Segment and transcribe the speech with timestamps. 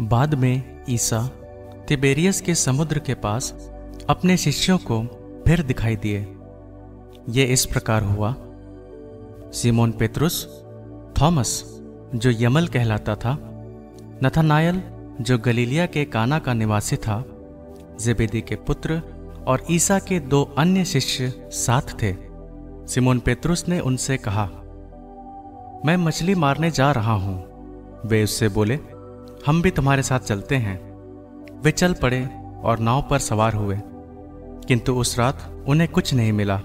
[0.00, 1.30] बाद में ईसा
[1.88, 3.70] तिबेरियस के समुद्र के पास
[4.08, 5.02] अपने शिष्यों को
[5.46, 6.36] फिर दिखाई दिए।
[7.28, 8.34] ये इस प्रकार हुआ।
[9.52, 10.64] सिमोन पेतरुस,
[11.20, 11.80] थॉमस,
[12.14, 13.38] जो यमल कहलाता था,
[14.24, 14.82] नथानायल,
[15.20, 17.24] जो गलीलिया के काना का निवासी था,
[18.00, 19.02] जेबेदी के पुत्र
[19.46, 22.14] और ईसा के दो अन्य शिष्य साथ थे।
[22.86, 24.44] सिमोन पेतरुस ने उनसे कहा,
[25.86, 27.52] मैं मछली मारने जा रहा हूँ।
[28.06, 28.78] वे उससे बोले
[29.46, 30.92] हम भी तुम्हारे साथ चलते हैं।
[31.62, 32.28] वे चल पड़े
[32.64, 33.78] और नाव पर सवार हुए।
[34.68, 36.60] किंतु उस रात उन्हें कुछ नहीं मिला।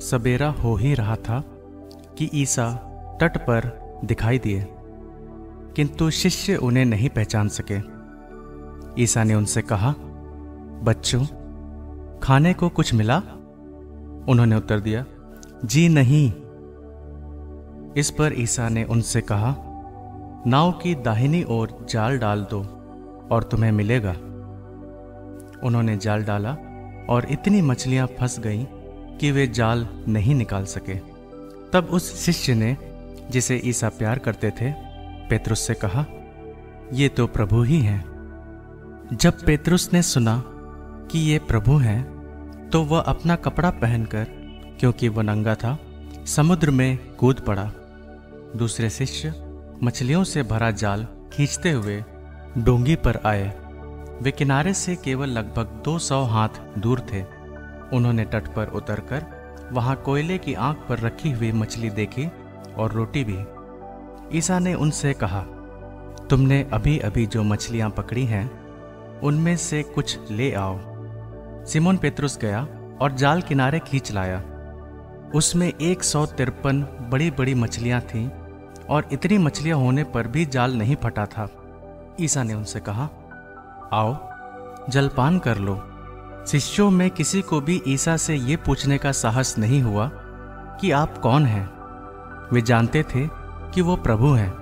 [0.00, 1.40] सबेरा हो ही रहा था
[2.18, 2.74] कि ईसा
[3.20, 4.66] तट पर दिखाई दिए।
[5.76, 7.78] किंतु शिष्य उन्हें नहीं पहचान सके।
[9.02, 9.94] ईसा ने उनसे कहा,
[10.82, 11.24] बच्चों,
[12.18, 13.18] खाने को कुछ मिला?
[14.28, 15.04] उन्होंने उत्तर दिया,
[15.64, 16.32] जी नहीं।
[17.96, 19.68] इस पर ईसा ने उनसे कहा
[20.46, 22.60] नाव की दाहिनी ओर जाल डाल दो
[23.32, 24.12] और तुम्हें मिलेगा।
[25.62, 26.52] उन्होंने जाल डाला
[27.08, 28.64] और इतनी मछलियाँ फंस गईं
[29.18, 30.94] कि वे जाल नहीं निकाल सके।
[31.72, 32.76] तब उस शिष्य ने,
[33.30, 34.72] जिसे ईसा प्यार करते थे,
[35.28, 36.04] पेतरुस से कहा,
[36.92, 40.42] ये तो प्रभु ही हैं। जब पेतरुस ने सुना
[41.12, 44.26] कि ये प्रभु हैं तो वह अपना कपड़ा पहनकर,
[44.80, 45.78] क्योंकि वह नंगा था,
[46.26, 47.70] समुद्र में कूद पड़ा।
[48.56, 49.34] दूसरे शिष्य
[49.84, 52.04] मछलियों से भरा जाल खींचते हुए
[52.58, 53.48] डोंगी पर आए।
[54.22, 57.22] वे किनारे से केवल लगभग 200 हाथ दूर थे।
[57.96, 59.24] उन्होंने तट पर उतरकर
[59.72, 62.26] वहाँ कोयले की आँख पर रखी हुई मछली देखी
[62.78, 65.40] और रोटी भी। ईसा ने उनसे कहा,
[66.30, 68.50] तुमने अभी अभी जो मछलियाँ पकड़ी हैं,
[69.20, 70.78] उनमें से कुछ ले आओ।
[71.64, 72.66] सिमोन पेतरुस गया
[73.00, 74.42] और जाल किनारे खींच लाया।
[75.34, 78.41] उसमें एक सौ तिरपन बड़ी बड़ी मछलियाँ थीं
[78.92, 81.48] और इतनी मछलियाँ होने पर भी जाल नहीं फटा था।
[82.20, 83.08] ईसा ने उनसे कहा,
[83.92, 84.30] आओ,
[84.90, 85.88] जलपान कर लो।
[86.46, 90.10] शिष्यों में किसी को भी ईसा से ये पूछने का साहस नहीं हुआ
[90.80, 91.70] कि आप कौन हैं।
[92.52, 93.28] वे जानते थे
[93.74, 94.54] कि वो प्रभु हैं।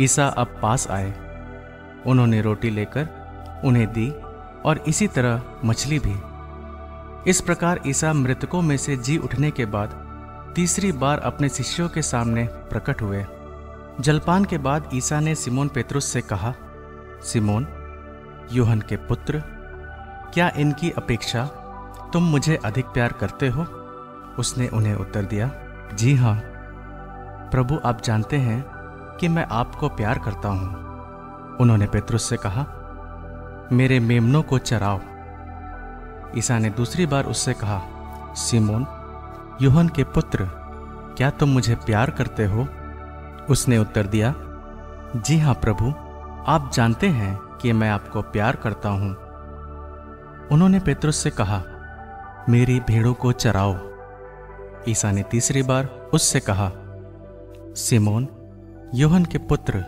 [0.00, 1.14] ईसा अब पास आए।
[2.06, 3.08] उन्होंने रोटी लेकर
[3.64, 4.10] उन्हें दी
[4.64, 6.14] और इसी तरह मछली भी।
[7.30, 10.03] इस प्रकार ईसा मृतकों में से जी उठने के बाद
[10.56, 13.24] तीसरी बार अपने शिष्यों के सामने प्रकट हुए।
[14.00, 16.54] जलपान के बाद ईसा ने सिमोन पेतरुस से कहा,
[17.22, 17.66] सिमोन,
[18.52, 19.42] यूहन के पुत्र,
[20.34, 21.44] क्या इनकी अपेक्षा
[22.12, 23.62] तुम मुझे अधिक प्यार करते हो?
[24.38, 25.50] उसने उन्हें उत्तर दिया,
[25.94, 26.40] जी हाँ।
[27.50, 28.64] प्रभु, आप जानते हैं
[29.20, 30.68] कि मैं आपको प्यार करता हूँ।
[31.56, 32.66] उन्होंने पेतरुस से कहा,
[33.72, 35.00] मेरे मेमनों को चराओ।
[36.38, 37.82] ईसा ने दूसरी बार उससे कहा,
[38.36, 38.86] सिमोन
[39.62, 40.44] यूहन के पुत्र,
[41.16, 42.68] क्या तुम मुझे प्यार करते हो?
[43.50, 44.34] उसने उत्तर दिया,
[45.16, 45.88] जी हाँ प्रभु,
[46.46, 49.10] आप जानते हैं कि मैं आपको प्यार करता हूँ।
[50.48, 51.62] उन्होंने पेतरुस से कहा,
[52.48, 53.76] मेरी भेड़ों को चराओ।
[54.88, 56.72] ईसा ने तीसरी बार उससे कहा,
[57.74, 58.28] सिमोन,
[58.94, 59.84] योहन के पुत्र,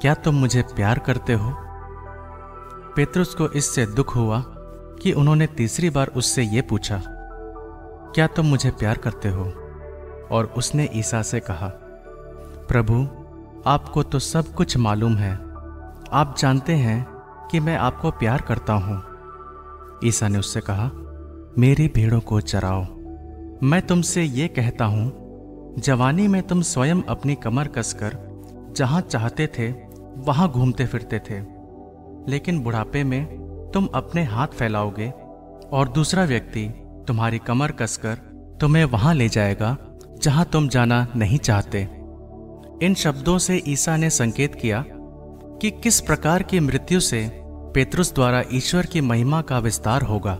[0.00, 1.54] क्या तुम मुझे प्यार करते हो?
[2.96, 4.44] पेतरुस को इससे दुख हुआ
[5.02, 7.02] कि उन्होंने तीसरी बार उससे यह पूछा
[8.16, 9.44] क्या तुम मुझे प्यार करते हो?
[10.30, 11.68] और उसने ईसा से कहा,
[12.68, 12.94] प्रभु,
[13.66, 15.32] आपको तो सब कुछ मालूम है।
[16.12, 17.06] आप जानते हैं
[17.50, 19.02] कि मैं आपको प्यार करता हूँ।
[20.04, 20.90] ईसा ने उससे कहा,
[21.58, 22.84] मेरी भेड़ों को चराओ।
[23.62, 25.12] मैं तुमसे ये कहता हूँ,
[25.78, 28.42] जवानी में तुम स्वयं अपनी कमर कसकर
[28.76, 29.70] जहाँ चाहते थे,
[30.16, 31.40] वहाँ घूमते फिरते थे।
[32.30, 33.24] लेकिन बुढ़ापे में
[33.74, 35.10] तुम अपने हाथ फैलाओगे
[35.72, 38.14] और दूसरा व्यक्ति तुम्हारी कमर कसकर
[38.60, 39.76] तुम्हें वहाँ ले जाएगा,
[40.22, 41.88] जहाँ तुम जाना नहीं चाहते।
[42.82, 44.84] इन शब्दों से ईसा ने संकेत किया
[45.62, 47.28] कि किस प्रकार की मृत्यु से
[47.74, 50.38] पेतरुस द्वारा ईश्वर की महिमा का विस्तार होगा।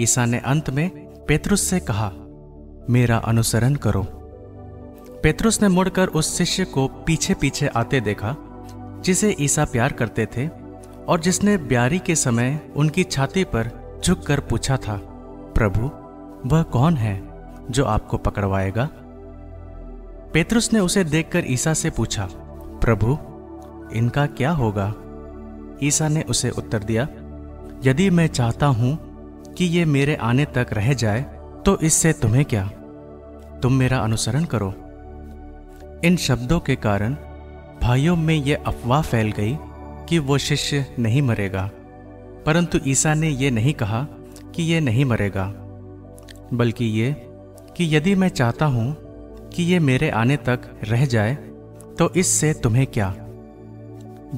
[0.00, 0.88] ईसा ने अंत में
[1.28, 2.10] पेतरुस से कहा,
[2.90, 4.02] मेरा अनुसरण करो।
[5.22, 8.36] पेतरुस ने मुड़कर उस शिष्य को पीछे पीछे आते देखा,
[9.04, 10.48] जिसे ईसा प्यार करते थे,
[11.08, 13.70] और जिसने ब्यारी के समय उनकी छाती पर
[14.04, 14.96] झुककर पूछा था
[15.54, 15.90] प्रभु,
[16.48, 17.20] वह कौन है
[17.70, 18.88] जो आपको पकड़वाएगा?
[20.34, 22.28] पेतरुस ने उसे देखकर ईसा से पूछा,
[22.82, 23.18] प्रभु,
[23.96, 24.92] इनका क्या होगा?
[25.82, 27.08] ईसा ने उसे उत्तर दिया,
[27.84, 28.98] यदि मैं चाहता हूँ
[29.52, 31.22] कि ये मेरे आने तक रह जाए
[31.66, 32.66] तो इससे तुम्हें क्या?
[33.62, 34.72] तुम मेरा अनुसरण करो।
[36.04, 37.16] इन शब्दों के कारण
[37.82, 39.56] भाइयों में यह अफवाह फैल गई
[40.08, 41.70] कि वो शिष्य नहीं मरेगा।
[42.46, 44.06] परंतु ईसा ने यह नहीं कहा
[44.54, 45.44] कि यह नहीं मरेगा,
[46.52, 47.12] बल्कि ये
[47.76, 48.94] कि यदि मैं चाहता हूँ
[49.48, 51.34] कि ये मेरे आने तक रह जाए
[51.98, 53.14] तो इससे तुम्हें क्या?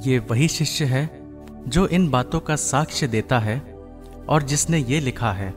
[0.02, 1.08] ये वही शिष्य है
[1.68, 3.58] जो इन बातों का साक्ष्य देता है
[4.28, 5.48] और जिसने ये लिखा है।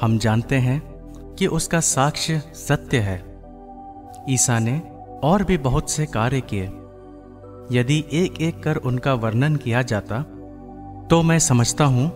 [0.00, 0.80] हम जानते हैं
[1.34, 3.18] कि उसका साक्ष्य सत्य है।
[4.28, 4.80] ईसा ने
[5.24, 6.70] और भी बहुत से कार्य किए।
[7.72, 10.22] यदि एक एक कर उनका वर्णन किया जाता
[11.10, 12.08] तो मैं समझता हूँ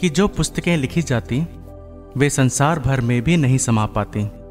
[0.00, 1.46] कि जो पुस्तकें लिखी जाती
[2.16, 4.43] वे संसार भर में भी नहीं समा पाती।